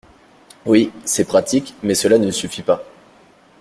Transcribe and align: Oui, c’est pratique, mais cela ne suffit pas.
Oui, 0.65 0.91
c’est 1.05 1.25
pratique, 1.25 1.75
mais 1.83 1.93
cela 1.93 2.17
ne 2.17 2.31
suffit 2.31 2.63
pas. 2.63 2.83